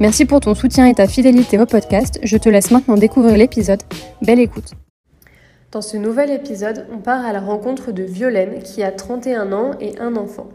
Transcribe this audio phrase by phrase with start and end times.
[0.00, 2.18] Merci pour ton soutien et ta fidélité au podcast.
[2.24, 3.80] Je te laisse maintenant découvrir l'épisode.
[4.22, 4.72] Belle écoute.
[5.70, 9.70] Dans ce nouvel épisode, on part à la rencontre de Violaine qui a 31 ans
[9.80, 10.48] et un enfant.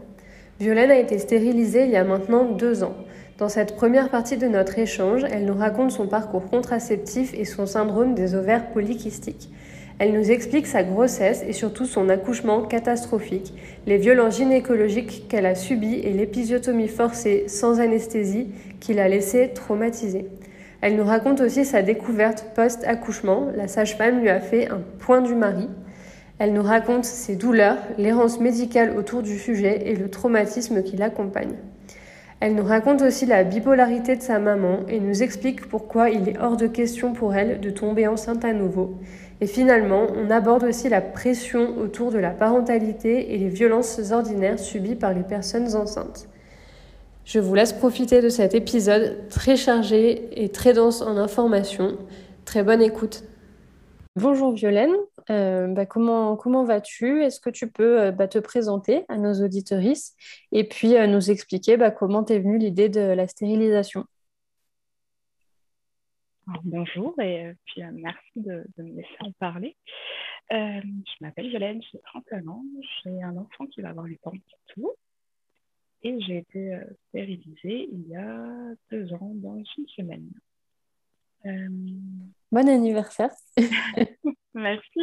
[0.60, 2.94] Violaine a été stérilisée il y a maintenant deux ans.
[3.38, 7.64] Dans cette première partie de notre échange, elle nous raconte son parcours contraceptif et son
[7.64, 9.48] syndrome des ovaires polykystiques.
[10.00, 13.52] Elle nous explique sa grossesse et surtout son accouchement catastrophique,
[13.86, 18.48] les violences gynécologiques qu'elle a subies et l'épisiotomie forcée sans anesthésie
[18.80, 20.24] qui l'a laissée traumatisée.
[20.80, 23.48] Elle nous raconte aussi sa découverte post-accouchement.
[23.54, 25.68] La sage-femme lui a fait un point du mari.
[26.38, 31.56] Elle nous raconte ses douleurs, l'errance médicale autour du sujet et le traumatisme qui l'accompagne.
[32.40, 36.38] Elle nous raconte aussi la bipolarité de sa maman et nous explique pourquoi il est
[36.40, 38.94] hors de question pour elle de tomber enceinte à nouveau.
[39.40, 44.58] Et finalement, on aborde aussi la pression autour de la parentalité et les violences ordinaires
[44.58, 46.28] subies par les personnes enceintes.
[47.24, 51.96] Je vous laisse profiter de cet épisode très chargé et très dense en informations.
[52.44, 53.22] Très bonne écoute.
[54.16, 54.92] Bonjour Violaine,
[55.30, 57.22] euh, bah, comment, comment vas-tu?
[57.22, 60.14] Est-ce que tu peux euh, bah, te présenter à nos auditorices
[60.50, 64.04] et puis euh, nous expliquer bah, comment t'es venue l'idée de la stérilisation?
[66.64, 69.76] Bonjour et puis merci de, de, me laisser en parler.
[70.50, 72.64] je m'appelle Violaine, j'ai 31 ans,
[73.02, 74.96] j'ai un enfant qui va avoir 8 ans bientôt
[76.02, 80.30] et j'ai été euh, stérilisée il y a deux ans, dans une semaine.
[81.46, 81.68] Euh,
[82.50, 83.30] bon anniversaire.
[84.54, 85.00] Merci.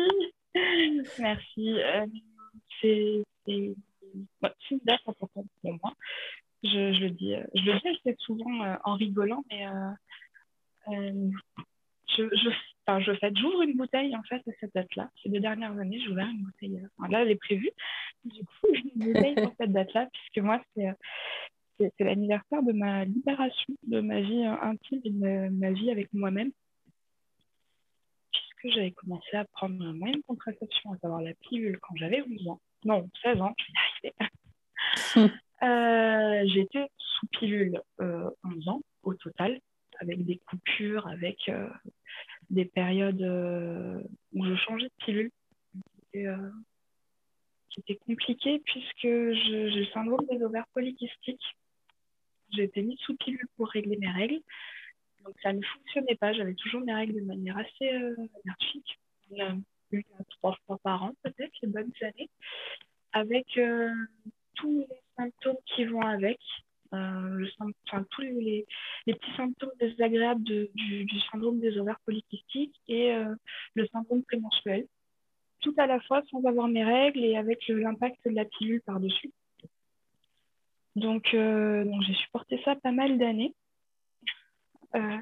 [1.19, 1.79] Merci.
[1.79, 2.07] Euh,
[2.81, 3.75] c'est une
[4.83, 5.93] date importante pour moi.
[6.63, 9.65] Je, je, le dis, je le dis assez souvent en rigolant, mais
[10.87, 12.49] je, je
[12.87, 15.09] Enfin, je fais, j'ouvre une bouteille en fait à cette date-là.
[15.21, 16.77] Ces deux dernières années, j'ai ouvert une bouteille.
[16.77, 17.71] Euh, là, elle est prévue.
[18.23, 20.93] Du coup, une bouteille pour cette date-là, puisque moi, euh,
[21.77, 25.91] c'est, c'est, l'anniversaire de ma libération, de ma vie euh, intime et de ma, vie
[25.91, 26.51] avec moi-même.
[28.31, 32.21] Puisque j'avais commencé à prendre un moyen de contraception, à savoir la pilule, quand j'avais
[32.21, 32.61] 11 ans.
[32.85, 35.33] Non, 16 ans, je arriver.
[35.63, 39.59] euh, j'étais sous pilule euh, 11 ans au total,
[39.99, 41.49] avec des coupures, avec
[42.49, 44.01] des périodes euh,
[44.33, 45.31] où je changeais de pilule.
[46.13, 51.57] C'était euh, compliqué puisque j'ai le syndrome des ovaires polykystiques.
[52.57, 54.39] Été mise sous pilule pour régler mes règles.
[55.23, 56.33] Donc ça ne fonctionnait pas.
[56.33, 58.15] J'avais toujours mes règles de manière assez euh,
[58.45, 58.99] anarchique.
[59.91, 62.29] Une à trois fois par an, peut-être, les bonnes années.
[63.11, 63.59] Avec
[64.55, 68.65] tous les symptômes qui vont avec, euh, le, enfin, tous les,
[69.05, 73.33] les, petits symptômes désagréables du, syndrome des ovaires polykystiques et euh,
[73.75, 74.87] le syndrome prémenstruel.
[75.61, 79.31] Tout à la fois sans avoir mes règles et avec l'impact de la pilule par-dessus.
[80.95, 83.53] Donc, euh, donc j'ai supporté ça pas mal d'années.
[84.95, 85.17] Euh,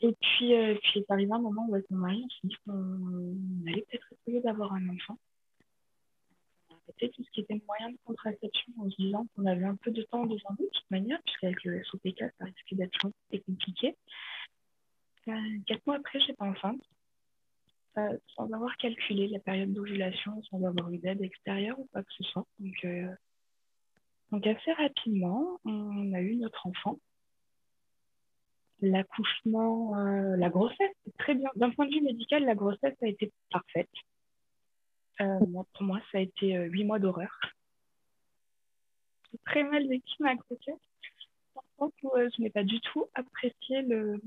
[0.00, 2.56] et puis, euh, puis est arrivé un moment où avec mon mari, on s'est dit
[2.66, 5.18] qu'on allait peut-être essayer d'avoir un enfant
[6.98, 10.02] tout ce qui était moyen de contraception en se disant qu'on avait un peu de
[10.02, 12.98] temps devant nous de toute manière, puisqu'avec le SOPK, ça risquait d'être
[13.46, 13.96] compliqué.
[15.28, 15.32] Euh,
[15.66, 16.82] quatre mois après, j'étais enceinte,
[17.98, 22.12] euh, sans avoir calculé la période d'ovulation, sans avoir eu d'aide extérieure ou quoi que
[22.14, 22.46] ce soit.
[22.58, 23.14] Donc, euh,
[24.30, 26.98] donc assez rapidement, on a eu notre enfant.
[28.80, 31.50] L'accouchement, euh, la grossesse, très bien.
[31.54, 33.90] D'un point de vue médical, la grossesse a été parfaite.
[35.20, 35.38] Euh,
[35.74, 37.38] pour moi, ça a été euh, huit mois d'horreur.
[39.30, 40.80] J'ai très mal vécu ma grossesse.
[41.54, 44.20] Par contre, euh, je n'ai pas du tout apprécié le,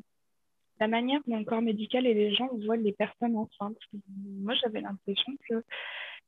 [0.79, 3.77] la manière dont le corps médical et les gens voient les personnes enceintes.
[4.17, 5.63] Moi, j'avais l'impression que,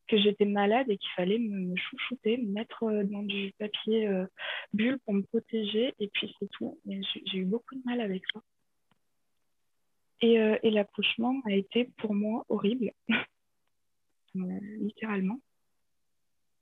[0.08, 4.10] que j'étais malade et qu'il fallait me, chouchouter, me mettre dans du papier
[4.74, 6.80] bulle pour me protéger, et puis c'est tout.
[6.86, 8.42] J'ai eu beaucoup de mal avec ça.
[10.22, 12.92] Et, et l'accouchement a été pour moi horrible,
[14.80, 15.40] littéralement.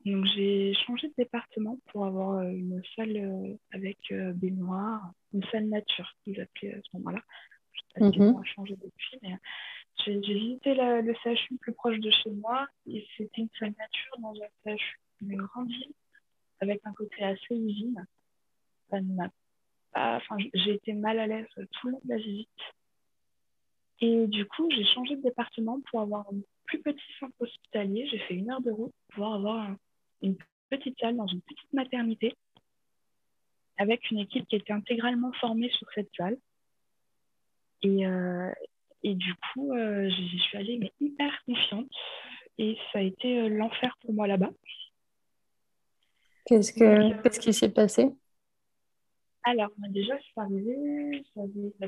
[0.06, 3.98] Donc j'ai changé de département pour avoir une salle avec
[4.36, 7.22] baignoire, une salle nature qu'ils appelaient à ce moment-là.
[7.74, 9.36] Je sais pas si a changé depuis, mais
[10.06, 14.18] j'ai visité le CHU le plus proche de chez moi et c'était une salle nature
[14.20, 15.94] dans un CHU d'une grande ville
[16.60, 18.06] avec un côté assez usine.
[19.96, 22.50] Enfin, j'ai été mal à l'aise tout le long de la visite.
[24.02, 28.08] Et du coup, j'ai changé de département pour avoir un plus petit centre hospitalier.
[28.12, 29.76] J'ai fait une heure de route pour pouvoir avoir
[30.22, 30.36] une
[30.70, 32.34] petite salle dans une petite maternité
[33.78, 36.38] avec une équipe qui était intégralement formée sur cette salle.
[37.82, 38.52] Et, euh,
[39.04, 41.92] et du coup, euh, je suis allée mais hyper confiante
[42.58, 44.52] et ça a été euh, l'enfer pour moi là-bas.
[46.46, 48.10] Qu'est-ce, que, euh, qu'est-ce qui s'est passé?
[49.44, 51.88] Alors, déjà, je suis arrivée, j'avais la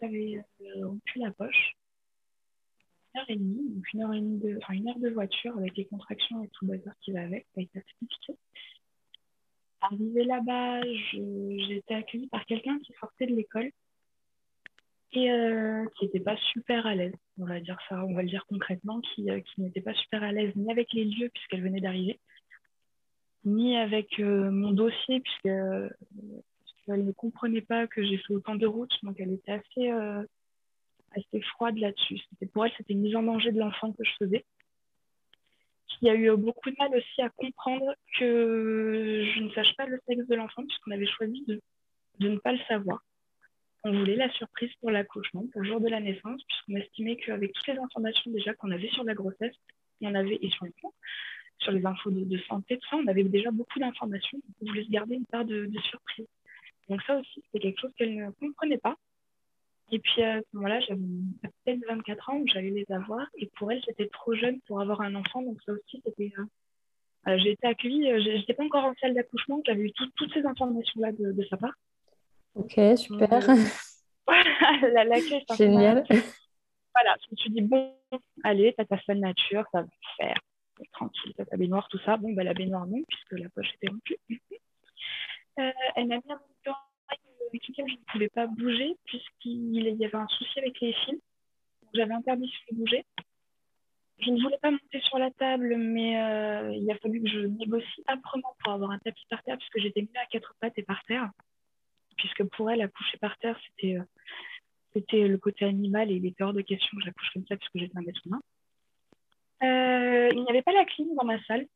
[0.00, 0.44] j'avais
[0.82, 1.76] rompu la poche.
[3.16, 5.76] Heure et demie, donc une heure, et demie de, enfin, une heure de voiture avec
[5.76, 8.34] les contractions et tout le bazar qui va avec, ça a été assez compliqué.
[9.80, 13.70] Arrivée là-bas, j'ai été accueillie par quelqu'un qui sortait de l'école
[15.12, 18.28] et euh, qui n'était pas super à l'aise, on va dire ça, on va le
[18.28, 21.62] dire concrètement, qui, euh, qui n'était pas super à l'aise ni avec les lieux puisqu'elle
[21.62, 22.20] venait d'arriver,
[23.44, 25.90] ni avec euh, mon dossier puisqu'elle
[26.88, 29.90] ne comprenait pas que j'ai fait autant de routes, donc elle était assez,
[31.12, 32.20] assez froide là-dessus.
[32.52, 34.44] Pour elle, c'était une mise en danger de l'enfant que je faisais.
[36.02, 39.86] Il y a eu beaucoup de mal aussi à comprendre que je ne sache pas
[39.86, 41.60] le sexe de l'enfant puisqu'on avait choisi de,
[42.20, 43.02] de ne pas le savoir
[43.84, 47.52] on voulait la surprise pour l'accouchement, pour le jour de la naissance, puisqu'on estimait qu'avec
[47.52, 49.54] toutes les informations déjà qu'on avait sur la grossesse,
[50.02, 50.92] on avait, et sur le plan,
[51.58, 55.14] sur les infos de, santé, tout on avait déjà beaucoup d'informations, on voulait se garder
[55.14, 56.26] une part de, surprise.
[56.88, 58.96] Donc ça aussi, c'était quelque chose qu'elle ne comprenait pas.
[59.92, 61.00] Et puis à ce moment-là, j'avais
[61.42, 65.14] peut-être 24 ans, j'allais les avoir, et pour elle, j'étais trop jeune pour avoir un
[65.14, 66.32] enfant, donc ça aussi, c'était...
[66.38, 66.44] Euh,
[67.28, 70.46] euh, j'ai été accueillie, euh, j'étais pas encore en salle d'accouchement, j'avais eu toutes ces
[70.46, 71.74] informations-là de sa part.
[72.54, 73.28] Ok, super.
[74.82, 76.04] la, l'accueil, c'est Génial.
[76.94, 77.94] Voilà, tu te dis, bon,
[78.42, 80.38] allez, t'as ta salle nature, ça va faire.
[80.92, 82.16] Tranquille, t'as ta baignoire, tout ça.
[82.16, 84.18] Bon, bah, la baignoire, non, puisque la poche était rompue.
[85.58, 86.76] Euh, elle m'a mis un temps
[87.50, 91.20] avec je ne pouvais pas bouger, puisqu'il y avait un souci avec les fils.
[91.94, 93.04] J'avais interdiction de bouger.
[94.18, 97.40] Je ne voulais pas monter sur la table, mais euh, il a fallu que je
[97.40, 100.82] négocie âprement pour avoir un tapis par terre, puisque j'étais mise à quatre pattes et
[100.82, 101.30] par terre
[102.20, 104.04] puisque pour elle, accoucher par terre, c'était euh,
[104.92, 107.78] c'était le côté animal et il était hors de question que j'accouche comme ça puisque
[107.78, 108.40] j'étais un être humain.
[109.62, 111.66] Euh, il n'y avait pas la clim dans ma salle.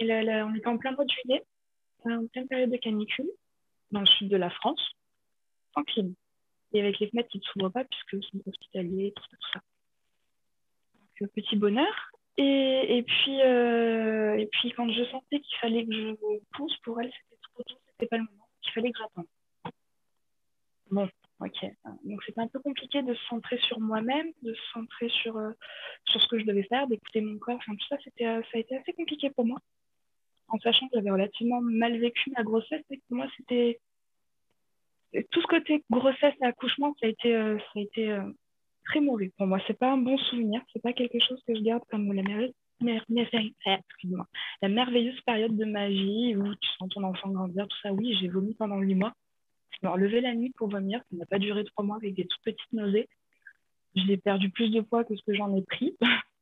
[0.00, 1.44] On était en plein mois de juillet,
[2.04, 3.30] en pleine période de canicule,
[3.92, 4.95] dans le sud de la France,
[6.72, 9.60] Et avec les fenêtres qui ne s'ouvrent pas puisque c'est hospitalier, tout ça, tout ça.
[11.20, 12.10] Donc, petit bonheur.
[12.38, 16.14] Et, puis, euh, et puis, quand je sentais qu'il fallait que je
[16.52, 18.48] pousse, pour elle, c'était trop tôt, c'était pas le moment.
[18.64, 19.26] Il fallait que j'attende.
[20.90, 21.08] Bon,
[21.40, 21.66] ok.
[22.04, 25.52] Donc c'était un peu compliqué de se centrer sur moi-même, de se centrer sur, euh,
[26.04, 27.56] sur ce que je devais faire, d'écouter mon corps.
[27.56, 29.58] Enfin, tout ça, c'était, euh, ça a été assez compliqué pour moi.
[30.48, 33.80] En sachant que j'avais relativement mal vécu ma grossesse et que pour moi, c'était.
[35.12, 38.18] Tout ce côté grossesse et accouchement, ça a été, euh, été
[38.84, 39.58] très mauvais pour moi.
[39.66, 42.54] C'est pas un bon souvenir, c'est pas quelque chose que je garde comme la merveilleuse,
[42.80, 47.92] la merveilleuse période de ma vie où tu sens ton enfant grandir, tout ça.
[47.92, 49.14] Oui, j'ai vomi pendant huit mois.
[49.70, 51.00] Je me relevais la nuit pour vomir.
[51.10, 53.08] Ça n'a pas duré trois mois avec des toutes petites nausées.
[53.94, 55.96] J'ai perdu plus de poids que ce que j'en ai pris.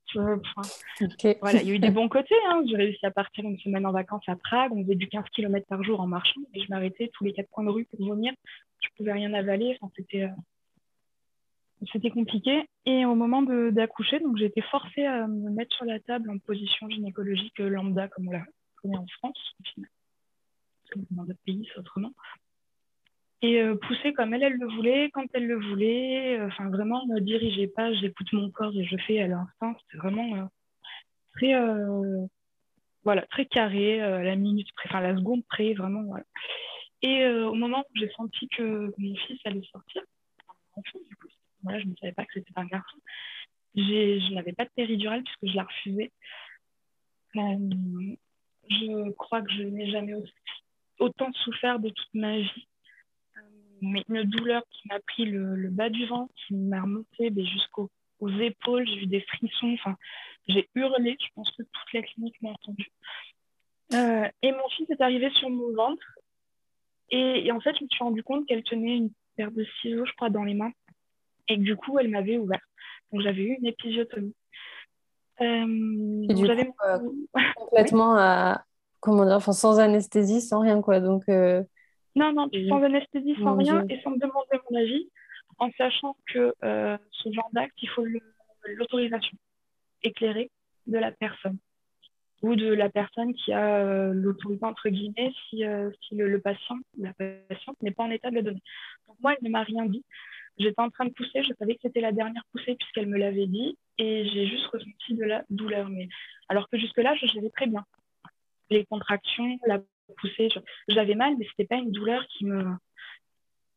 [1.41, 2.35] Voilà, il y a eu des bons côtés.
[2.49, 2.63] Hein.
[2.69, 4.73] J'ai réussi à partir une semaine en vacances à Prague.
[4.73, 6.41] On faisait du 15 km par jour en marchant.
[6.55, 8.33] Et je m'arrêtais tous les quatre coins de rue pour vomir.
[8.81, 9.77] Je ne pouvais rien avaler.
[9.81, 12.69] Enfin, c'était, euh, c'était compliqué.
[12.87, 16.39] Et au moment d'accoucher, donc j'ai été forcée à me mettre sur la table en
[16.39, 18.45] position gynécologique lambda, comme on la
[18.77, 19.57] connaît en France.
[21.11, 22.13] Dans d'autres pays, c'est autrement
[23.45, 26.39] et euh, pousser comme elle, elle le voulait, quand elle le voulait.
[26.39, 29.77] Euh, enfin, vraiment, ne dirigez pas, j'écoute mon corps et je fais à l'instant.
[29.91, 30.45] C'est vraiment euh,
[31.35, 31.53] très,
[33.03, 36.05] voilà, très carré, la minute près, enfin la seconde près, vraiment.
[36.05, 36.25] Voilà.
[37.03, 40.03] Et au moment où j'ai senti que mon fils allait sortir,
[40.77, 41.29] du coup,
[41.63, 42.97] voilà, je ne savais pas que c'était un garçon,
[43.75, 46.13] je n'avais pas de péridurale puisque je la refusais.
[47.35, 50.15] je crois que je n'ai jamais
[50.99, 52.69] autant souffert de toute ma vie
[53.85, 57.91] mais une douleur qui m'a pris le, bas du ventre, qui m'a remonté ben, jusqu'aux
[58.41, 59.97] épaules, j'ai eu des frissons, enfin,
[60.49, 62.91] j'ai hurlé, je pense que toute la clinique m'a entendu.
[63.93, 66.05] Euh, et mon fils est arrivé sur mon ventre,
[67.11, 70.13] et, en fait, je me suis rendu compte qu'elle tenait une paire de ciseaux, je
[70.15, 70.73] crois, dans les mains.
[71.49, 72.61] Et du coup, elle m'avait ouvert.
[73.13, 74.35] Donc, j'avais eu une épisiotomie.
[75.41, 76.45] Euh, et coup,
[76.87, 76.99] euh,
[77.57, 78.65] complètement à,
[79.01, 81.01] comment dire, enfin, sans anesthésie, sans rien, quoi.
[81.01, 81.63] Donc, euh,
[82.17, 85.09] Non, non, sans anesthésie, sans rien, et sans me demander mon avis,
[85.59, 88.05] en sachant que ce genre d'acte, il faut
[88.77, 89.37] l'autorisation
[90.03, 90.51] éclairée
[90.87, 91.59] de la personne
[92.43, 95.65] ou de la personne qui a l'autorité, entre guillemets, si,
[96.03, 98.63] si le, le, patient la patiente n'est pas en état de le donner.
[99.09, 100.05] Donc, moi, elle ne m'a rien dit.
[100.59, 103.47] J'étais en train de pousser, je savais que c'était la dernière poussée puisqu'elle me l'avait
[103.47, 105.89] dit et j'ai juste ressenti de la douleur.
[105.89, 106.09] Mais...
[106.49, 107.85] Alors que jusque-là, je l'avais très bien.
[108.71, 109.81] Les contractions, la
[110.19, 110.49] poussée,
[110.89, 112.65] j'avais mal, mais ce n'était pas une douleur qui me,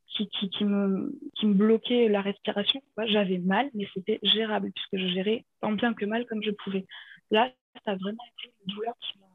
[0.07, 2.81] qui, qui, qui, me, qui me bloquait la respiration.
[3.05, 6.85] J'avais mal, mais c'était gérable puisque je gérais tant bien que mal comme je pouvais.
[7.31, 7.51] Là,
[7.85, 9.27] ça a vraiment été une douleur qui m'a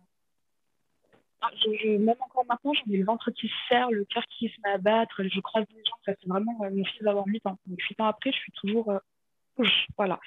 [1.45, 1.51] ah,
[1.99, 4.75] même encore maintenant, j'en ai le ventre qui se serre, le cœur qui se met
[4.75, 5.97] à battre, je croise les gens.
[6.07, 7.59] Ça fait vraiment euh, mon fils d'avoir 8 ans.
[7.67, 8.93] Donc, 8 ans après, je suis toujours.
[8.93, 9.65] Euh,
[9.97, 10.21] voilà.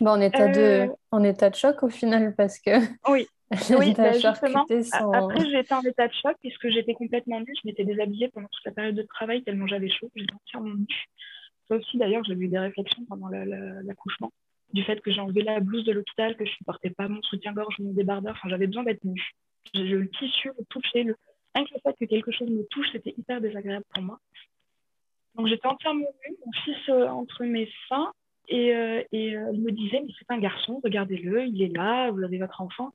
[0.00, 2.70] Bon, en, état de, en état de choc au final, parce que.
[3.10, 3.26] Oui.
[3.78, 4.66] oui, bah, justement.
[5.12, 7.54] Après, j'étais en état de choc puisque j'étais complètement nue.
[7.62, 10.10] Je m'étais déshabillée pendant toute la période de travail tellement j'avais chaud.
[10.14, 11.04] J'étais entièrement nue.
[11.66, 14.32] Ça aussi, d'ailleurs, j'ai eu des réflexions pendant l'accouchement
[14.74, 17.22] du fait que j'ai enlevé la blouse de l'hôpital, que je ne portais pas mon
[17.22, 18.34] soutien-gorge, mon débardeur.
[18.36, 19.34] Enfin, j'avais besoin d'être nue
[19.74, 21.16] le tissu, le toucher, le...
[21.54, 24.18] rien que le fait que quelque chose me touche, c'était hyper désagréable pour moi.
[25.34, 28.12] Donc j'étais entièrement nue, mon fils euh, entre mes seins,
[28.48, 32.22] et, euh, euh, il me disait, mais c'est un garçon, regardez-le, il est là, vous
[32.22, 32.90] avez votre enfant.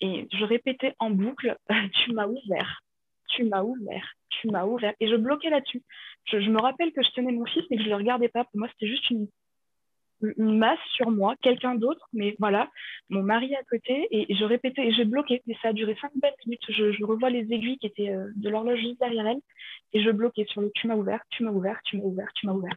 [0.00, 1.56] Et je répétais en boucle,
[2.04, 2.80] tu m'as ouvert,
[3.28, 4.94] tu m'as ouvert, tu m'as ouvert.
[5.00, 5.82] Et je bloquais là-dessus.
[6.24, 8.28] Je, je, me rappelle que je tenais mon fils, mais que je ne le regardais
[8.28, 8.44] pas.
[8.44, 9.28] Pour moi, c'était juste une,
[10.38, 12.70] masse sur moi, quelqu'un d'autre, mais voilà,
[13.10, 16.12] mon mari à côté, et je répétais, et j'ai bloqué, et ça a duré cinq
[16.16, 16.62] belles minutes.
[16.68, 19.40] Je, revois les aiguilles qui étaient euh, de l'horloge juste derrière elle,
[19.92, 22.46] et je bloquais sur le tu m'as ouvert, tu m'as ouvert, tu m'as ouvert, tu
[22.46, 22.74] m'as ouvert.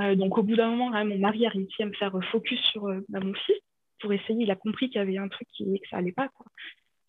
[0.00, 2.86] Euh, donc au bout d'un moment, mon mari a réussi à me faire focus sur
[2.86, 3.60] euh, bah, mon fils
[4.00, 4.42] pour essayer.
[4.42, 6.28] Il a compris qu'il y avait un truc qui, que ça allait pas.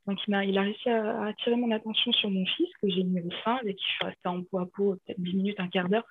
[0.07, 3.03] Donc il a, il a réussi à, attirer mon attention sur mon fils que j'ai
[3.03, 5.67] mis au sein, avec qui je suis en peau à peau peut-être 10 minutes, un
[5.67, 6.05] quart d'heure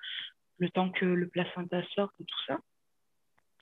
[0.61, 2.59] le temps que le placenta sorte et tout ça.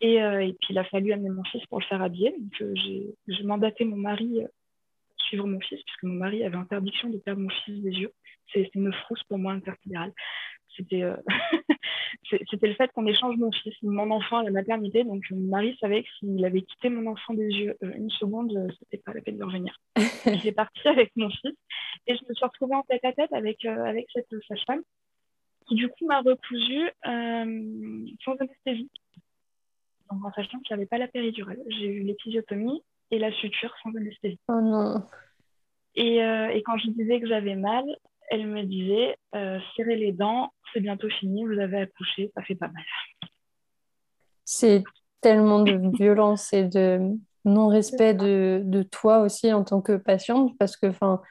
[0.02, 2.34] Et, euh, puis, il a fallu amener mon fils pour le faire habiller.
[2.38, 4.48] Donc, euh, j'ai mandaté mon mari euh,
[5.18, 8.14] suivre mon fils, puisque mon mari avait interdiction de perdre mon fils des yeux.
[8.54, 10.14] C'est une frousse pour moi intersidérale.
[10.76, 11.04] C'était
[12.30, 15.04] c'était le fait qu'on échange mon fils, mon enfant à la maternité.
[15.04, 19.02] Donc, mon mari savait que s'il avait quitté mon enfant des yeux une seconde, c'était
[19.04, 19.80] pas la peine de revenir.
[20.44, 21.56] J'ai parti avec mon fils
[22.08, 24.82] et je me suis retrouvée en tête à tête avec, avec cette sage-femme
[25.70, 28.90] qui du coup m'a recousu euh, sans anesthésie.
[30.12, 31.60] Donc en sachant que je n'avais pas la péridurale.
[31.68, 34.40] J'ai eu l'épisiotomie et la suture sans anesthésie.
[34.48, 35.04] Oh non.
[35.96, 37.86] Et, euh, et quand je disais que j'avais mal,
[38.30, 42.56] elle me disait euh, serrez les dents, c'est bientôt fini, vous avez accouché, ça fait
[42.56, 42.84] pas mal.
[44.46, 44.84] C'est
[45.22, 47.00] tellement de violence et de
[47.46, 51.22] non-respect de, de, toi aussi en tant que patiente parce que enfin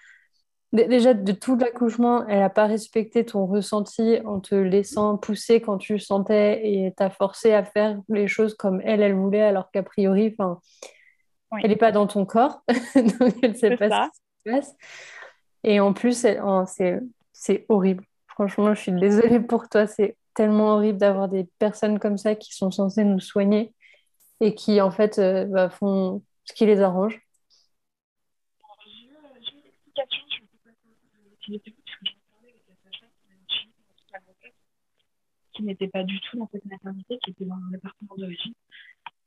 [0.72, 5.78] Déjà, de tout l'accouchement, elle n'a pas respecté ton ressenti en te laissant pousser quand
[5.78, 9.82] tu sentais et t'a forcé à faire les choses comme elle, elle voulait, alors qu'a
[9.82, 11.60] priori, oui.
[11.62, 12.60] elle n'est pas dans ton corps,
[12.94, 14.76] donc elle ne sait pas ce qui se passe.
[15.64, 18.04] Et en plus, oh, c'est horrible.
[18.26, 19.86] Franchement, je suis désolée pour toi.
[19.86, 23.74] C'est tellement horrible d'avoir des personnes comme ça qui sont censées nous soigner
[24.40, 27.20] et qui, en fait, euh, bah, font ce qui les arrange.
[35.58, 38.54] qui n'était pas du tout dans cette maternité, qui était dans le département d'origine.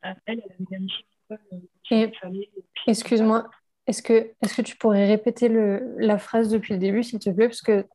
[0.06, 1.06] Euh, elle, elle avait vérifié
[2.24, 3.50] euh, Excuse-moi,
[3.92, 7.30] est-ce que, est que tu pourrais répéter le, la phrase depuis le début, s'il te
[7.30, 7.48] plaît?
[7.48, 7.86] Parce que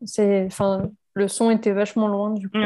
[0.46, 2.58] enfin, le son était vachement loin du coup.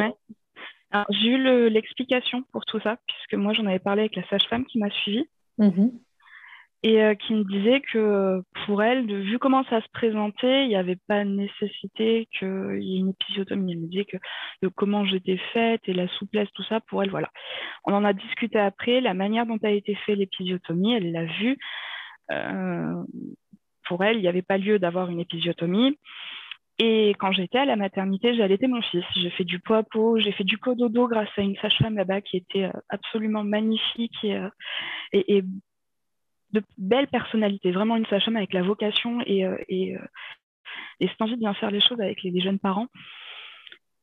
[1.10, 4.78] J'ai eu l'explication pour tout ça, puisque moi j'en avais parlé avec la sage-femme qui
[4.78, 5.28] m'a suivie.
[5.58, 5.90] Mm-hmm
[6.82, 10.68] et euh, qui me disait que pour elle, de, vu comment ça se présentait, il
[10.68, 13.72] n'y avait pas nécessité qu'il y ait une épisiotomie.
[13.72, 14.16] Elle me disait que
[14.62, 17.28] de comment j'étais faite et la souplesse, tout ça, pour elle, voilà.
[17.84, 21.58] On en a discuté après, la manière dont a été faite l'épisiotomie, elle l'a vue.
[22.30, 23.02] Euh,
[23.86, 25.98] pour elle, il n'y avait pas lieu d'avoir une épisiotomie.
[26.78, 29.04] Et quand j'étais à la maternité, j'ai allaité mon fils.
[29.16, 29.84] J'ai fait du pot à
[30.18, 34.40] j'ai fait du cododo grâce à une sage-femme là-bas qui était euh, absolument magnifique et,
[35.12, 35.44] et
[36.52, 40.06] de belles personnalités, vraiment une sage-femme avec la vocation et, euh, et, euh,
[41.00, 42.88] et, cette envie de bien faire les choses avec les, jeunes parents.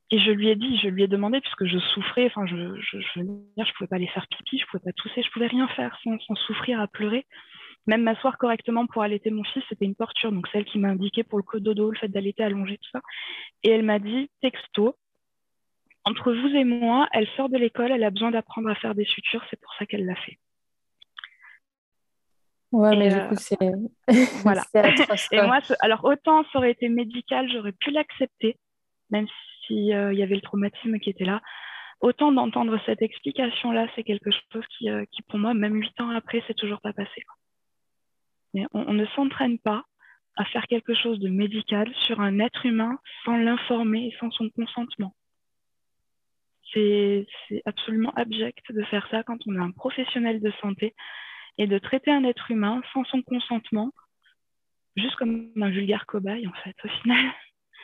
[0.10, 3.00] Et je lui ai dit, je lui ai demandé, puisque je souffrais, enfin, je, je,
[3.00, 6.00] je, je pouvais pas aller faire pipi, je pouvais pas tousser, je pouvais rien faire
[6.04, 7.26] sans souffrir, à pleurer.
[7.88, 10.32] Même m'asseoir correctement pour allaiter mon fils, c'était une torture.
[10.32, 13.02] Donc, celle qui m'a indiqué pour le cododo, le fait d'allaiter allongé, tout ça.
[13.64, 14.96] Et elle m'a dit, texto,
[16.08, 19.04] entre vous et moi, elle sort de l'école, elle a besoin d'apprendre à faire des
[19.04, 20.38] sutures, c'est pour ça qu'elle l'a fait.
[22.72, 23.58] Ouais, mais du coup, c'est
[24.44, 24.64] voilà.
[25.32, 28.58] et moi, alors autant ça aurait été médical, j'aurais pu l'accepter,
[29.10, 29.28] même
[29.66, 31.42] s'il y avait le traumatisme qui était là.
[32.00, 36.44] Autant d'entendre cette explication-là, c'est quelque chose qui, qui, pour moi, même huit ans après,
[36.48, 37.24] c'est toujours pas passé.
[38.54, 39.84] Mais on ne s'entraîne pas
[40.38, 44.50] à faire quelque chose de médical sur un être humain sans l'informer et sans son
[44.52, 45.14] consentement.
[46.74, 47.26] C'est
[47.66, 50.94] absolument abject de faire ça quand on est un professionnel de santé
[51.58, 53.92] et de traiter un être humain sans son consentement,
[54.96, 57.26] juste comme un vulgaire cobaye en fait, au final.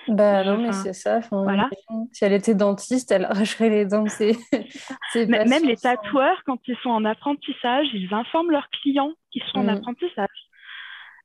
[0.09, 1.21] Bah non, mais c'est ça.
[1.31, 1.69] voilà.
[2.11, 4.03] Si elle était dentiste, elle arracherait les dents.
[5.15, 9.63] Même les tatoueurs, quand ils sont en apprentissage, ils informent leurs clients qu'ils sont en
[9.63, 9.69] mm.
[9.69, 10.27] apprentissage.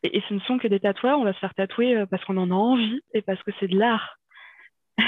[0.02, 2.36] Et, ce ne sont que des tatoueurs, on va se faire tatouer euh, parce qu'on
[2.36, 4.18] en a envie et parce que c'est de l'art.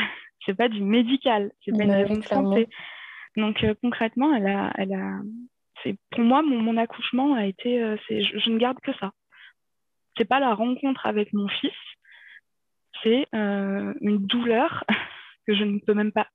[0.47, 2.69] c'est pas du médical, c'est pas une raison de santé.
[3.37, 5.21] Donc euh, concrètement, elle a, elle a,
[5.83, 9.13] c'est pour moi mon, mon, accouchement a été, euh, c'est, je, ne garde que ça.
[10.17, 11.73] C'est pas la rencontre avec mon fils,
[13.03, 14.85] c'est une douleur
[15.47, 16.27] que je ne peux même pas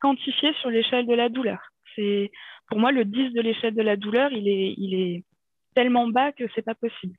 [0.00, 1.60] quantifier sur l'échelle de la douleur.
[1.94, 2.32] C'est
[2.66, 5.24] pour moi le 10 de l'échelle de la douleur, il est, il est
[5.74, 7.14] tellement bas que c'est pas possible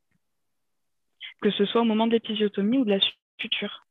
[1.42, 3.00] que ce soit au moment de l'épisiotomie ou de la
[3.40, 3.86] suture.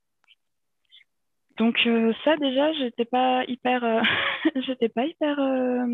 [1.59, 4.00] Donc euh, ça déjà, j'étais pas hyper, euh,
[4.66, 5.87] j'étais pas hyper, euh,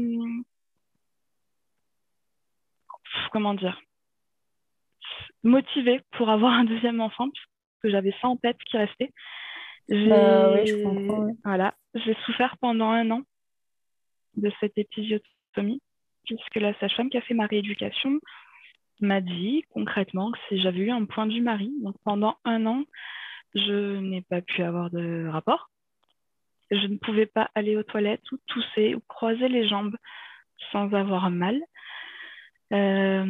[3.33, 3.81] comment dire,
[5.43, 9.13] motivée pour avoir un deuxième enfant puisque j'avais ça en tête qui restait.
[9.89, 11.33] Bah oui, je comprends.
[11.45, 13.23] Voilà, j'ai souffert pendant un an
[14.37, 15.81] de cette épisiotomie
[16.27, 18.21] puisque la sage-femme qui a fait ma rééducation
[19.01, 22.85] m'a dit concrètement que si j'avais eu un point du mari, donc pendant un an,
[23.55, 25.71] je n'ai pas pu avoir de rapport.
[26.71, 29.97] Je ne pouvais pas aller aux toilettes ou tousser ou croiser les jambes
[30.73, 31.61] sans avoir mal.
[32.73, 33.25] Euh,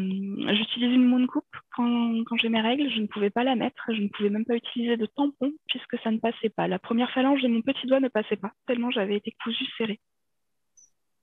[0.55, 3.83] j'utilise une moon coupe quand, quand j'ai mes règles, je ne pouvais pas la mettre,
[3.89, 6.69] je ne pouvais même pas utiliser de tampon puisque ça ne passait pas.
[6.69, 10.01] La première phalange de mon petit doigt ne passait pas, tellement j'avais été cousue serrée.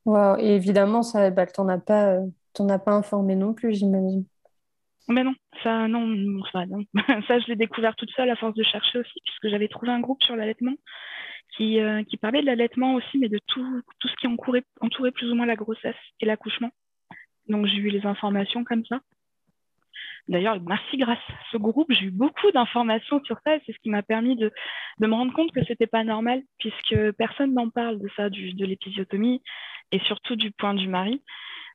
[0.05, 0.37] Wow.
[0.37, 2.27] Et évidemment, ça, bah, t'en as pas, euh,
[2.69, 4.25] as pas informé non plus, j'imagine.
[5.09, 6.83] Mais non, ça, non, ça, non.
[7.27, 9.99] ça, je l'ai découvert toute seule à force de chercher aussi, puisque j'avais trouvé un
[9.99, 10.75] groupe sur l'allaitement
[11.57, 15.11] qui, euh, qui parlait de l'allaitement aussi, mais de tout, tout ce qui entourait, entourait
[15.11, 16.71] plus ou moins la grossesse et l'accouchement.
[17.49, 19.01] Donc, j'ai eu les informations comme ça.
[20.29, 23.57] D'ailleurs, merci grâce à ce groupe, j'ai eu beaucoup d'informations sur ça.
[23.65, 24.53] C'est ce qui m'a permis de,
[24.99, 28.53] de, me rendre compte que c'était pas normal, puisque personne n'en parle de ça, du,
[28.53, 29.41] de l'épisiotomie
[29.91, 31.21] et surtout du point du mari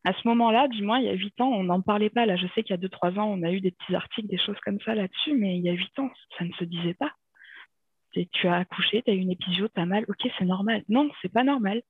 [0.04, 2.26] à ce moment-là, du moins, il y a huit ans, on n'en parlait pas.
[2.26, 4.28] Là, je sais qu'il y a deux, trois ans, on a eu des petits articles,
[4.28, 6.94] des choses comme ça là-dessus, mais il y a huit ans, ça ne se disait
[6.94, 7.12] pas.
[8.12, 10.82] Tu as accouché, tu as eu une épisio, tu as mal, ok, c'est normal.
[10.88, 11.82] Non, c'est pas normal.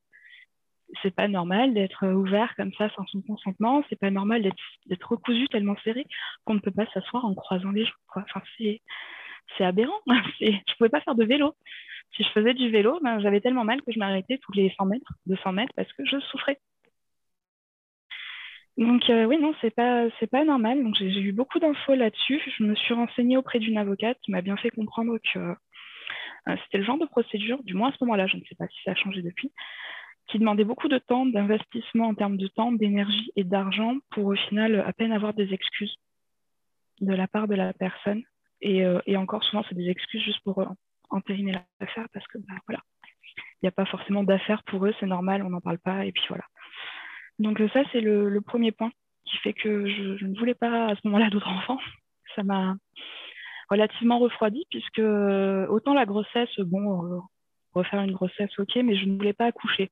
[1.02, 3.84] C'est pas normal d'être ouvert comme ça sans son consentement.
[3.88, 4.42] C'est pas normal
[4.86, 6.06] d'être recousu tellement serré
[6.44, 7.94] qu'on ne peut pas s'asseoir en croisant les jambes.
[8.14, 10.00] Enfin, c'est aberrant.
[10.40, 11.54] Je pouvais pas faire de vélo.
[12.16, 14.86] Si je faisais du vélo, ben, j'avais tellement mal que je m'arrêtais tous les 100
[14.86, 16.58] mètres, 200 mètres parce que je souffrais.
[18.78, 20.84] Donc euh, oui, non, c'est pas c'est pas normal.
[20.84, 22.40] Donc j'ai eu beaucoup d'infos là-dessus.
[22.56, 26.78] Je me suis renseignée auprès d'une avocate qui m'a bien fait comprendre que euh, c'était
[26.78, 28.92] le genre de procédure, du moins à ce moment-là, je ne sais pas si ça
[28.92, 29.52] a changé depuis,
[30.28, 34.36] qui demandait beaucoup de temps, d'investissement en termes de temps, d'énergie et d'argent pour au
[34.36, 35.96] final à peine avoir des excuses
[37.00, 38.22] de la part de la personne.
[38.60, 40.64] Et, euh, et encore souvent, c'est des excuses juste pour
[41.10, 42.80] entériner l'affaire parce que bah, voilà,
[43.36, 46.12] il n'y a pas forcément d'affaires pour eux, c'est normal, on n'en parle pas et
[46.12, 46.44] puis voilà.
[47.38, 48.90] Donc ça, c'est le, premier point
[49.24, 51.78] qui fait que je, ne voulais pas à ce moment-là d'autres enfants.
[52.36, 52.76] Ça m'a
[53.70, 57.18] relativement refroidi puisque euh, autant la grossesse, bon, euh,
[57.74, 59.90] refaire une grossesse, ok, mais je ne voulais pas accoucher.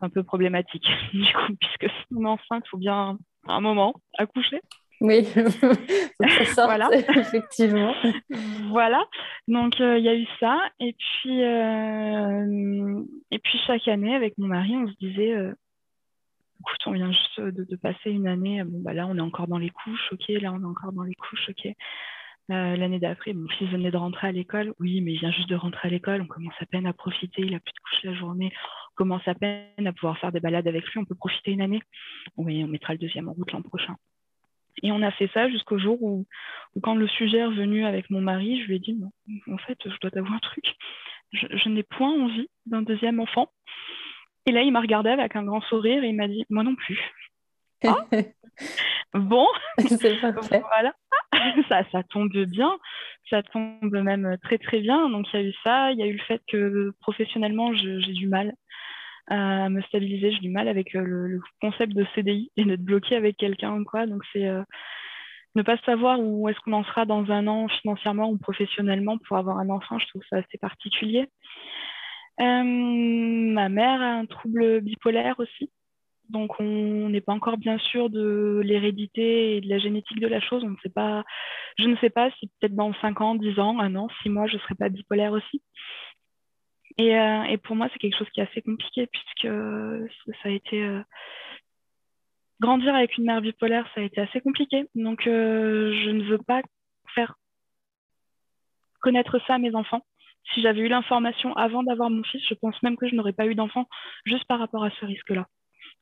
[0.00, 3.94] un peu problématique, du coup, puisque si on est enceinte, il faut bien un moment
[4.18, 4.60] accoucher.
[5.00, 5.24] Oui,
[6.54, 6.88] ça voilà.
[7.16, 7.94] effectivement.
[8.68, 9.02] voilà,
[9.48, 10.58] donc euh, il y a eu ça.
[10.78, 11.40] Et puis,
[13.30, 15.32] et puis chaque année, avec mon mari, on se disait,
[16.60, 19.58] écoute, on vient juste de, passer une année, bon, bah là, on est encore dans
[19.58, 21.74] les couches, ok, là, on est encore dans les couches, ok.
[22.50, 25.48] Euh, l'année d'après, mon fils venait de rentrer à l'école, oui, mais il vient juste
[25.48, 28.02] de rentrer à l'école, on commence à peine à profiter, il a plus de couches
[28.02, 28.52] la journée,
[28.92, 31.60] on commence à peine à pouvoir faire des balades avec lui, on peut profiter une
[31.60, 31.80] année.
[32.36, 33.94] Oui, on mettra le deuxième en route l'an prochain.
[34.82, 36.26] Et on a fait ça jusqu'au jour où,
[36.82, 39.10] quand le sujet est revenu avec mon mari, je lui ai dit, non,
[39.52, 40.64] en fait, je dois t'avouer un truc,
[41.32, 43.50] je n'ai point envie d'un deuxième enfant.
[44.46, 46.74] Et là, il m'a regardé avec un grand sourire et il m'a dit Moi non
[46.74, 46.98] plus.
[47.86, 48.06] Ah
[49.14, 49.46] bon.
[49.78, 50.94] Voilà.
[51.68, 52.78] ça, ça tombe bien,
[53.28, 55.08] ça tombe même très très bien.
[55.08, 58.12] Donc il y a eu ça, il y a eu le fait que professionnellement j'ai
[58.12, 58.54] du mal
[59.30, 63.14] à me stabiliser, j'ai du mal avec euh, le, concept de CDI et d'être bloqué
[63.16, 64.06] avec quelqu'un quoi.
[64.06, 64.62] Donc c'est euh,
[65.54, 69.36] ne pas savoir où est-ce qu'on en sera dans un an financièrement ou professionnellement pour
[69.36, 71.28] avoir un enfant, je trouve ça assez particulier.
[72.40, 75.70] Euh, ma mère a un trouble bipolaire aussi.
[76.30, 80.40] Donc, on n'est pas encore bien sûr de l'hérédité et de la génétique de la
[80.40, 80.62] chose.
[80.64, 81.24] On ne sait pas,
[81.76, 84.46] je ne sais pas si peut-être dans 5 ans, 10 ans, un an, 6 mois,
[84.46, 85.60] je ne serai pas bipolaire aussi.
[86.98, 89.48] Et, euh, et pour moi, c'est quelque chose qui est assez compliqué puisque
[90.42, 90.82] ça a été.
[90.82, 91.02] Euh,
[92.60, 94.86] grandir avec une mère bipolaire, ça a été assez compliqué.
[94.94, 96.60] Donc, euh, je ne veux pas
[97.14, 97.34] faire
[99.00, 100.04] connaître ça à mes enfants.
[100.52, 103.46] Si j'avais eu l'information avant d'avoir mon fils, je pense même que je n'aurais pas
[103.46, 103.88] eu d'enfant
[104.24, 105.46] juste par rapport à ce risque-là.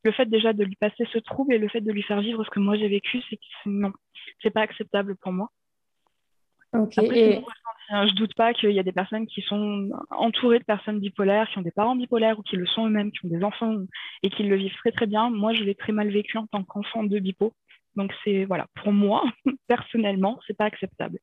[0.05, 2.45] Le fait déjà de lui passer ce trouble et le fait de lui faire vivre
[2.45, 3.93] ce que moi j'ai vécu, c'est que non,
[4.43, 5.49] c'est pas acceptable pour moi.
[6.73, 6.99] Ok.
[6.99, 7.43] et...
[7.91, 11.59] Je doute pas qu'il y a des personnes qui sont entourées de personnes bipolaires, qui
[11.59, 13.77] ont des parents bipolaires ou qui le sont eux-mêmes, qui ont des enfants
[14.23, 15.31] et qui le vivent très très bien.
[15.31, 17.55] Moi, je l'ai très mal vécu en tant qu'enfant de bipo.
[17.97, 19.25] Donc c'est voilà, pour moi
[19.69, 21.19] personnellement, c'est pas acceptable.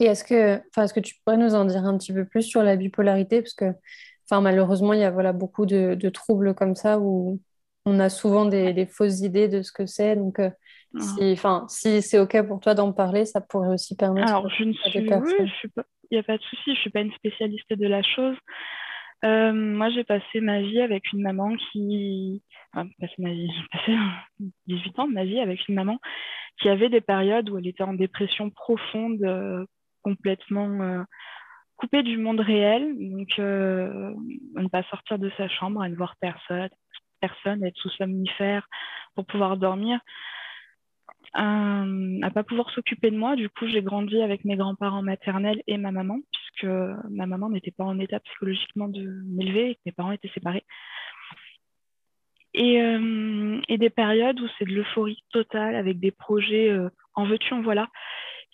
[0.00, 2.42] Et est-ce que, enfin, est-ce que tu pourrais nous en dire un petit peu plus
[2.42, 3.66] sur la bipolarité, parce que,
[4.24, 7.38] enfin, malheureusement, il y a voilà beaucoup de, de troubles comme ça où
[7.84, 10.16] on a souvent des, des, fausses idées de ce que c'est.
[10.16, 10.50] Donc, euh,
[10.98, 14.72] enfin, si c'est OK pour toi d'en parler, ça pourrait aussi permettre Alors, je ne
[14.72, 15.84] suis, oui, je pas...
[16.10, 18.36] il n'y a pas de souci, je ne suis pas une spécialiste de la chose.
[19.24, 22.42] Euh, moi, j'ai passé ma vie avec une maman qui.
[22.72, 23.98] Enfin, passé ma vie, j'ai passé
[24.66, 25.98] 18 ans de ma vie avec une maman
[26.60, 29.64] qui avait des périodes où elle était en dépression profonde, euh,
[30.02, 31.02] complètement euh,
[31.76, 32.94] coupée du monde réel.
[32.98, 36.68] Donc, ne pas sortir de sa chambre, à ne voir personne,
[37.20, 38.66] personne être sous somnifère
[39.14, 40.00] pour pouvoir dormir
[41.36, 43.36] euh, à pas pouvoir s'occuper de moi.
[43.36, 46.72] Du coup, j'ai grandi avec mes grands-parents maternels et ma maman, puisque
[47.10, 50.64] ma maman n'était pas en état psychologiquement de m'élever et que mes parents étaient séparés.
[52.52, 57.24] Et, euh, et des périodes où c'est de l'euphorie totale avec des projets euh, en
[57.24, 57.88] veux-tu, en voilà,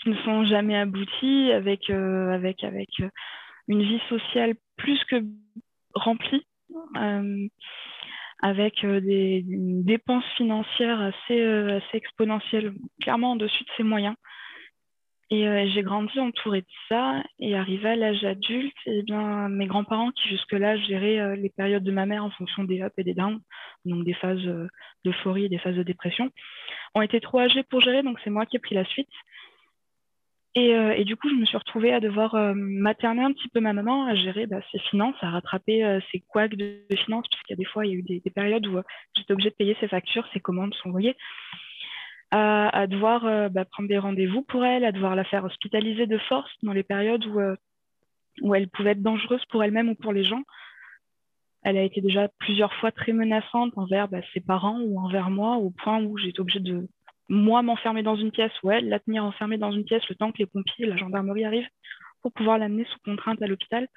[0.02, 2.90] qui ne sont jamais aboutis, avec, avec, avec
[3.68, 5.24] une vie sociale plus que
[5.94, 6.46] remplie
[8.40, 14.14] avec euh, des, dépenses financières assez, euh, assez exponentielles, clairement en dessus de ses moyens.
[15.28, 17.22] Et euh, j'ai grandi entourée de ça.
[17.40, 21.90] Et arrivé à l'âge adulte, eh bien, mes grands-parents, qui jusque-là géraient les périodes de
[21.90, 23.40] ma mère en fonction des ups et des downs,
[23.84, 24.46] donc des phases
[25.04, 26.30] d'euphorie et des phases de dépression,
[26.94, 28.04] ont été trop âgés pour gérer.
[28.04, 29.08] Donc c'est moi qui ai pris la suite.
[30.56, 33.60] Euh, et, du coup, je me suis retrouvée à devoir euh, materner un petit peu
[33.60, 37.52] ma maman, à gérer bah, ses finances, à rattraper euh, ses couacs de, finances, puisqu'il
[37.52, 38.80] y a des fois, il y a eu des, périodes où
[39.16, 41.14] j'étais obligée de payer ses factures, ses commandes, son loyer,
[42.30, 46.50] à, devoir bah, prendre des rendez-vous pour elle, à devoir la faire hospitaliser de force
[46.62, 47.40] dans les périodes où,
[48.42, 50.42] où elle pouvait être dangereuse pour elle-même ou pour les gens.
[51.62, 55.56] Elle a été déjà plusieurs fois très menaçante envers bah, ses parents ou envers moi,
[55.56, 56.88] au point où j'étais obligée de
[57.28, 60.32] moi m'enfermer dans une pièce ou elle la tenir enfermée dans une pièce le temps
[60.32, 61.68] que les pompiers la gendarmerie arrivent
[62.22, 63.88] pour pouvoir l'amener sous contrainte à l'hôpital.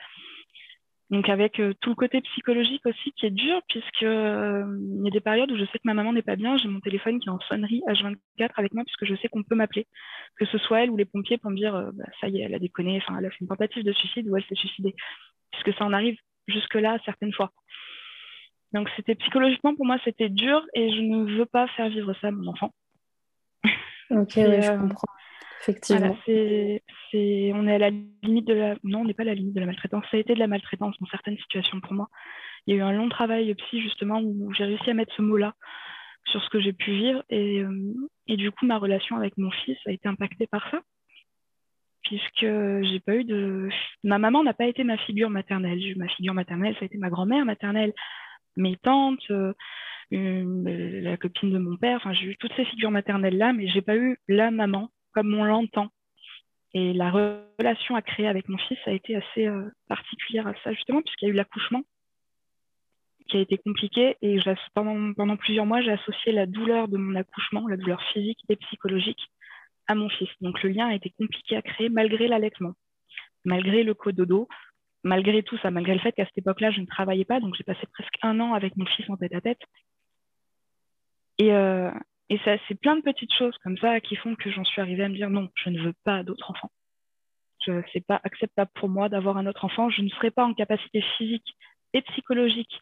[1.09, 5.07] Donc avec euh, tout le côté psychologique aussi qui est dur, puisque euh, il y
[5.07, 7.19] a des périodes où je sais que ma maman n'est pas bien, j'ai mon téléphone
[7.19, 9.87] qui est en sonnerie H24 avec moi, puisque je sais qu'on peut m'appeler,
[10.35, 12.43] que ce soit elle ou les pompiers pour me dire euh, bah, ça y est,
[12.43, 14.93] elle a déconné, enfin elle a fait une tentative de suicide ou elle s'est suicidée,
[15.51, 17.51] puisque ça en arrive jusque-là certaines fois.
[18.73, 22.27] Donc c'était psychologiquement pour moi c'était dur et je ne veux pas faire vivre ça
[22.27, 22.71] à mon enfant.
[24.11, 25.13] Ok, je comprends.
[25.61, 26.15] Effectivement.
[26.25, 27.89] on est à la
[28.23, 28.75] limite de la.
[28.83, 30.05] Non, on n'est pas à la limite de la maltraitance.
[30.09, 32.07] Ça a été de la maltraitance dans certaines situations pour moi.
[32.65, 35.21] Il y a eu un long travail psy, justement, où j'ai réussi à mettre ce
[35.21, 35.53] mot-là
[36.25, 37.23] sur ce que j'ai pu vivre.
[37.29, 37.93] Et, euh,
[38.27, 40.79] et, du coup, ma relation avec mon fils a été impactée par ça.
[42.03, 43.69] Puisque j'ai pas eu de.
[44.03, 45.81] Ma maman n'a pas été ma figure maternelle.
[45.97, 47.93] Ma figure maternelle, ça a été ma grand-mère maternelle,
[48.55, 49.29] mes tantes.
[49.29, 49.53] Euh,
[50.11, 51.97] la copine de mon père.
[51.97, 55.43] Enfin, j'ai eu toutes ces figures maternelles-là, mais j'ai pas eu la maman comme on
[55.43, 55.89] l'entend.
[56.73, 60.71] Et la relation à créer avec mon fils a été assez euh, particulière à ça,
[60.73, 61.83] justement, puisqu'il y a eu l'accouchement
[63.27, 64.17] qui a été compliqué.
[64.21, 64.39] Et
[64.73, 68.55] pendant, pendant plusieurs mois, j'ai associé la douleur de mon accouchement, la douleur physique et
[68.55, 69.21] psychologique,
[69.87, 70.29] à mon fils.
[70.41, 72.73] Donc le lien a été compliqué à créer malgré l'allaitement,
[73.45, 74.47] malgré le cododo,
[75.03, 77.39] malgré tout ça, malgré le fait qu'à cette époque-là, je ne travaillais pas.
[77.39, 79.61] Donc j'ai passé presque un an avec mon fils en tête à tête.
[81.39, 81.89] Et, euh,
[82.29, 85.09] et c'est plein de petites choses comme ça qui font que j'en suis arrivée à
[85.09, 86.71] me dire non, je ne veux pas d'autres enfants.
[87.61, 89.89] Ce n'est pas acceptable pour moi d'avoir un autre enfant.
[89.89, 91.55] Je ne serai pas en capacité physique
[91.93, 92.81] et psychologique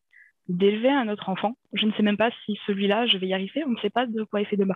[0.50, 1.58] d'élever un autre enfant.
[1.74, 3.64] Je ne sais même pas si celui-là, je vais y arriver.
[3.66, 4.76] On ne sait pas de quoi il fait demain.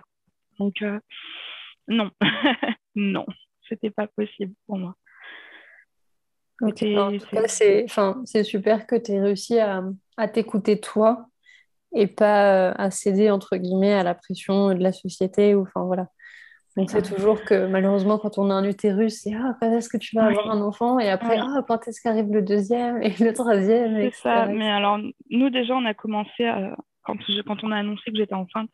[0.58, 0.98] Donc, euh,
[1.88, 2.10] Non,
[2.94, 3.26] non,
[3.68, 4.96] c'était pas possible pour moi.
[8.24, 9.82] c'est super que tu aies réussi à,
[10.16, 11.28] à t'écouter toi
[11.94, 15.54] et pas euh, à céder, entre guillemets, à la pression de la société.
[15.54, 16.06] Ou, enfin, voilà.
[16.76, 19.98] On sait toujours que malheureusement, quand on a un utérus, c'est ah, quand est-ce que
[19.98, 20.98] tu vas avoir un enfant?
[20.98, 24.46] Et après, ah, quand est-ce qu'arrive le deuxième et le troisième C'est ça.
[24.46, 26.74] Mais alors, nous, déjà, on a commencé à...
[27.02, 28.70] quand, quand on a annoncé que j'étais enceinte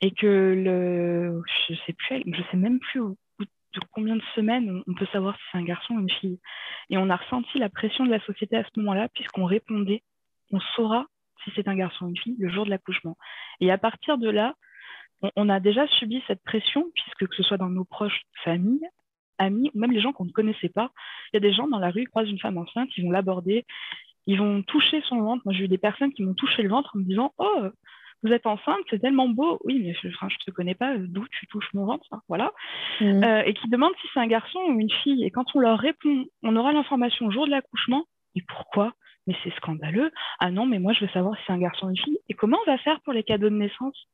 [0.00, 1.42] et que le.
[1.68, 3.00] Je sais plus, je sais même plus
[3.40, 6.38] de combien de semaines on peut savoir si c'est un garçon ou une fille.
[6.88, 10.02] Et on a ressenti la pression de la société à ce moment-là, puisqu'on répondait
[10.52, 11.06] on saura
[11.44, 13.16] si c'est un garçon ou une fille le jour de l'accouchement.
[13.60, 14.54] Et à partir de là,
[15.36, 18.88] on, a déjà subi cette pression, puisque que ce soit dans nos proches familles,
[19.38, 20.90] amis, ou même les gens qu'on ne connaissait pas,
[21.32, 23.10] il y a des gens dans la rue qui croisent une femme enceinte, ils vont
[23.10, 23.66] l'aborder,
[24.26, 25.42] ils vont toucher son ventre.
[25.44, 27.68] Moi, j'ai eu des personnes qui m'ont touché le ventre en me disant Oh,
[28.22, 29.58] vous êtes enceinte, c'est tellement beau.
[29.64, 32.52] Oui, mais je ne te connais pas, d'où tu touches mon ventre, voilà.
[33.00, 33.24] Mmh.
[33.24, 35.24] Euh, et qui demandent si c'est un garçon ou une fille.
[35.24, 38.04] Et quand on leur répond, on aura l'information au jour de l'accouchement.
[38.36, 38.94] Et pourquoi?
[39.30, 40.10] Mais c'est scandaleux.
[40.40, 42.18] Ah non, mais moi, je veux savoir si c'est un garçon ou une fille.
[42.28, 44.08] Et comment on va faire pour les cadeaux de naissance?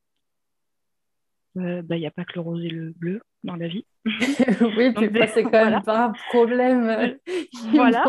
[1.55, 3.87] Il n'y euh, a pas que le rose et le bleu dans la vie.
[4.05, 7.17] oui, puis c'est quand même pas un problème.
[7.67, 8.05] Euh, voilà.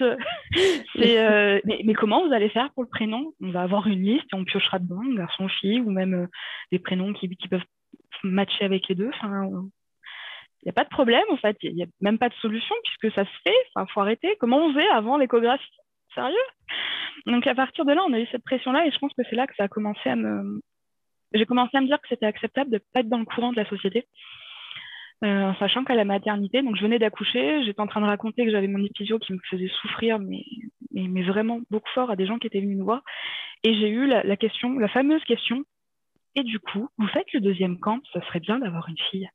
[0.00, 3.32] Euh, mais, comment vous allez faire pour le prénom?
[3.40, 6.28] On va avoir une liste et on piochera dedans, garçon, fille, ou même
[6.70, 7.64] des prénoms qui, qui, peuvent
[8.22, 9.10] matcher avec les deux.
[9.14, 9.48] Enfin,
[10.62, 11.56] il n'y a pas de problème, en fait.
[11.62, 13.56] Il n'y a même pas de solution puisque ça se fait.
[13.76, 14.36] Il faut arrêter.
[14.38, 15.64] Comment on faisait avant l'échographie?
[16.14, 16.36] Sérieux
[17.26, 19.36] Donc, à partir de là, on a eu cette pression-là et je pense que c'est
[19.36, 20.60] là que ça a commencé à me,
[21.34, 23.52] j'ai commencé à me dire que c'était acceptable de ne pas être dans le courant
[23.52, 24.06] de la société.
[25.24, 28.44] Euh, en sachant qu'à la maternité, donc je venais d'accoucher, j'étais en train de raconter
[28.44, 30.44] que j'avais mon épisio qui me faisait souffrir, mais,
[30.90, 33.02] mais, vraiment beaucoup fort à des gens qui étaient venus nous voir.
[33.62, 35.62] Et j'ai eu la, question, la fameuse question,
[36.34, 39.28] et du coup, vous faites le deuxième camp, ça serait bien d'avoir une fille.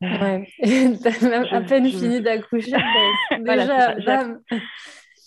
[0.00, 0.48] Ouais,
[1.22, 2.70] même à peine fini d'accoucher.
[3.40, 3.96] déjà,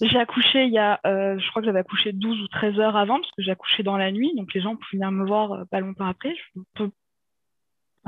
[0.01, 2.95] j'ai accouché il y a, euh, je crois que j'avais accouché 12 ou 13 heures
[2.95, 5.51] avant, parce que j'ai accouché dans la nuit, donc les gens pouvaient venir me voir
[5.51, 6.33] euh, pas longtemps après.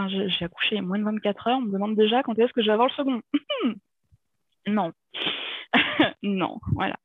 [0.08, 2.54] j'ai accouché il y a moins de 24 heures, on me demande déjà quand est-ce
[2.54, 3.22] que je vais avoir le second.
[4.68, 4.92] non.
[6.24, 6.96] non, voilà.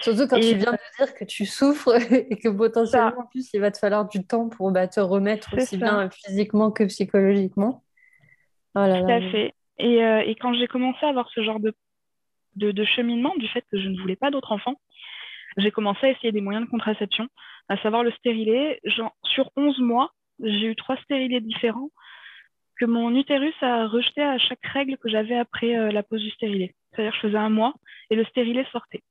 [0.00, 3.60] Surtout quand tu viens de dire que tu souffres et que potentiellement, en plus, il
[3.60, 7.82] va te falloir du temps pour bah, te remettre aussi bien physiquement que psychologiquement.
[8.78, 9.54] Oh Tout à fait.
[9.78, 11.74] Et, euh, et quand j'ai commencé à avoir ce genre de
[12.58, 14.76] de, cheminement du fait que je ne voulais pas d'autres enfants,
[15.56, 17.28] j'ai commencé à essayer des moyens de contraception,
[17.68, 18.80] à savoir le stérilet.
[19.24, 21.90] sur 11 mois, j'ai eu trois stérilets différents
[22.78, 26.30] que mon utérus a rejeté à chaque règle que j'avais après euh, la pose du
[26.30, 26.74] stérilet.
[26.90, 27.74] C'est-à-dire que je faisais un mois
[28.10, 29.02] et le stérilet sortait.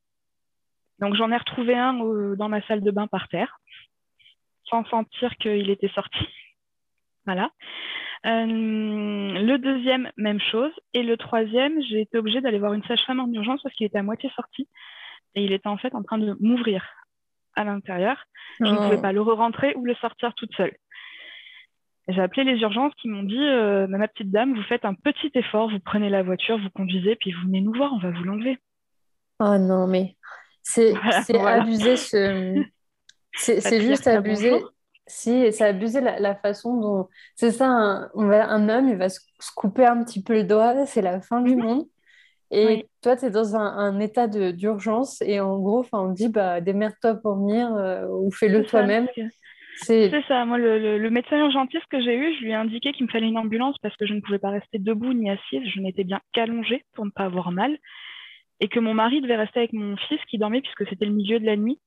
[1.00, 1.94] Donc j'en ai retrouvé un
[2.36, 3.60] dans ma salle de bain par terre,
[4.66, 6.20] sans sentir qu'il était sorti.
[7.26, 7.52] Voilà.
[8.26, 10.72] Euh, le deuxième, même chose.
[10.94, 14.00] Et le troisième, j'ai été obligée d'aller voir une sage-femme en urgence parce qu'il était
[14.00, 14.68] à moitié sorti.
[15.36, 16.84] Et il était en fait en train de m'ouvrir
[17.56, 18.18] à l'intérieur.
[18.60, 19.02] Je ne pouvais oh.
[19.02, 20.74] pas le re-rentrer ou le sortir toute seule.
[22.08, 25.32] J'ai appelé les urgences qui m'ont dit euh, Ma petite dame, vous faites un petit
[25.36, 28.24] effort, vous prenez la voiture, vous conduisez, puis vous venez nous voir, on va vous
[28.24, 28.58] l'enlever.
[29.40, 30.16] Oh non, mais
[30.64, 30.96] c'est
[31.46, 32.64] abusé ce.
[33.34, 34.52] C'est juste abusé.
[35.08, 37.08] Si, c'est abuser la, la, façon dont.
[37.36, 39.20] C'est ça, un, on va, un homme, il va se,
[39.56, 41.64] couper un petit peu le doigt, c'est la fin du mhm.
[41.64, 41.86] monde.
[42.50, 46.62] Et toi, tu es dans un, un état d'urgence et en gros, on dit bah,
[46.62, 49.08] démerde-toi pour venir euh, ou fais-le toi-même.
[49.82, 50.46] C'est ça.
[50.46, 53.28] Moi, le, le, médecin urgentiste que j'ai eu, je lui ai indiqué qu'il me fallait
[53.28, 55.62] une ambulance parce que je ne pouvais pas rester debout ni assise.
[55.66, 57.78] Je n'étais bien qu'allongée pour ne pas avoir mal.
[58.60, 61.40] Et que mon mari devait rester avec mon fils qui dormait puisque c'était le milieu
[61.40, 61.80] de la nuit.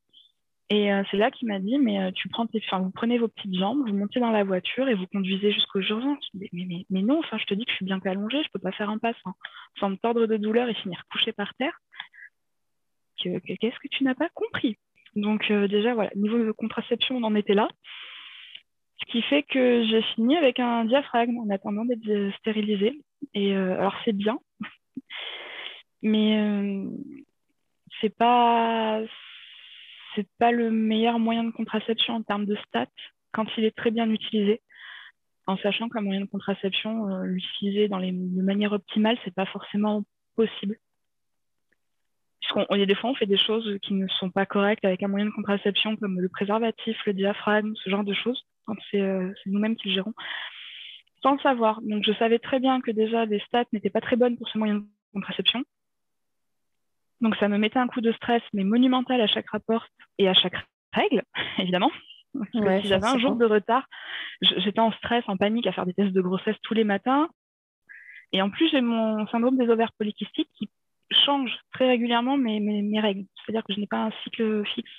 [0.73, 3.19] Et euh, c'est là qu'il m'a dit, mais euh, tu prends tes, enfin, vous prenez
[3.19, 6.25] vos petites jambes, vous montez dans la voiture et vous conduisez jusqu'aux urgences.
[6.33, 8.61] Mais, mais, mais, non, enfin, je te dis que je suis bien allongée, je peux
[8.61, 9.35] pas faire un hein,
[9.81, 11.77] sans me tordre de douleur et finir couché par terre.
[13.19, 14.79] Qu'est-ce que tu n'as pas compris?
[15.17, 17.69] Donc euh, déjà, voilà, niveau de contraception, on en était là.
[19.01, 23.03] Ce qui fait que j'ai fini avec un diaphragme en attendant d'être stérilisée.
[23.35, 24.39] Et alors c'est bien,
[26.03, 26.85] mais
[28.01, 29.03] c'est pas
[30.15, 32.87] c'est pas le meilleur moyen de contraception en termes de stats
[33.33, 34.61] quand il est très bien utilisé,
[35.47, 40.05] en sachant qu'un moyen de contraception, euh, l'utiliser de manière optimale, c'est pas forcément
[40.37, 40.79] possible.
[42.73, 45.03] Il y a des fois, on fait des choses qui ne sont pas correctes avec
[45.03, 49.01] un moyen de contraception comme le préservatif, le diaphragme, ce genre de choses, quand c'est
[49.01, 50.15] euh, nous-mêmes qui le gérons,
[51.23, 51.81] sans le savoir.
[51.83, 54.59] Donc, je savais très bien que déjà, les stats n'étaient pas très bonnes pour ce
[54.59, 55.63] moyen de contraception.
[57.21, 59.87] Donc ça me mettait un coup de stress, mais monumental à chaque rapport
[60.19, 60.57] et à chaque
[60.93, 61.23] règle,
[61.59, 61.91] évidemment.
[62.53, 63.87] si j'avais un jour de retard,
[64.41, 67.29] j'étais en stress, en panique à faire des tests de grossesse tous les matins.
[68.33, 70.71] Et en plus, j'ai mon syndrome des ovaires polykystiques qui
[71.11, 73.25] change très régulièrement mes, mes, règles.
[73.35, 74.91] C'est-à-dire que je n'ai pas un cycle fixe.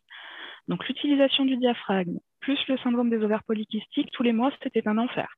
[0.68, 4.98] Donc l'utilisation du diaphragme, plus le syndrome des ovaires polykystiques, tous les mois, c'était un
[4.98, 5.34] enfer.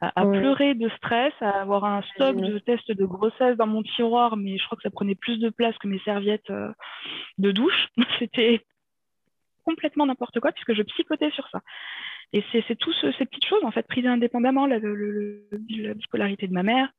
[0.00, 4.36] À, pleurer de stress, à avoir un stock de tests de grossesse dans mon tiroir,
[4.36, 6.70] mais je crois que ça prenait plus de place que mes serviettes euh,
[7.38, 7.88] de douche.
[8.20, 8.64] C'était
[9.64, 11.60] complètement n'importe quoi puisque je psychotais sur ça.
[12.32, 16.62] Et c'est toutes ces petites choses, en fait, prises indépendamment, la, la, bipolarité de ma
[16.62, 16.90] mère,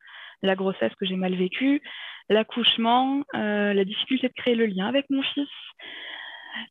[0.42, 1.82] la grossesse que j'ai mal vécue,
[2.30, 5.50] l'accouchement, euh, la difficulté de créer le lien avec mon fils,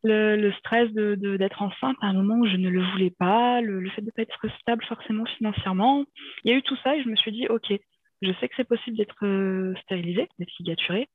[0.02, 3.88] le, stress d'être de, enceinte à un moment où je ne le voulais pas, le,
[3.90, 6.04] fait de ne pas être stable forcément financièrement.
[6.44, 7.72] Il y a eu tout ça et je me suis dit, OK,
[8.22, 11.08] je sais que c'est possible d'être euh, stérilisée, d'être ligaturée.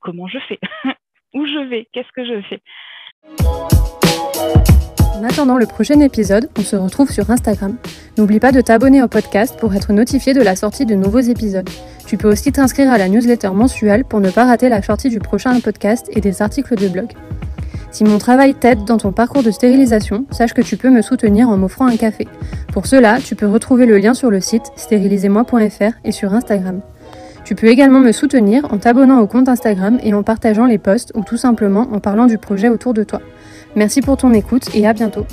[0.00, 0.58] Comment je fais?
[1.34, 1.88] Où je vais?
[1.92, 2.62] Qu'est-ce que je fais?
[5.18, 7.76] En attendant le prochain épisode, on se retrouve sur Instagram.
[8.16, 11.68] N'oublie pas de t'abonner au podcast pour être notifié de la sortie de nouveaux épisodes.
[12.06, 15.18] Tu peux aussi t'inscrire à la newsletter mensuelle pour ne pas rater la sortie du
[15.18, 17.08] prochain podcast et des articles de blog.
[17.90, 21.48] Si mon travail t'aide dans ton parcours de stérilisation, sache que tu peux me soutenir
[21.48, 22.28] en m'offrant un café.
[22.72, 26.80] Pour cela, tu peux retrouver le lien sur le site stérilisez-moi.fr et sur Instagram.
[27.44, 31.12] Tu peux également me soutenir en t'abonnant au compte Instagram et en partageant les posts
[31.14, 33.22] ou tout simplement en parlant du projet autour de toi.
[33.74, 35.24] Merci pour ton écoute et à bientôt.